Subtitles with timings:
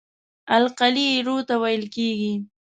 [0.57, 2.33] القلي ایرو ته ویل کیږي.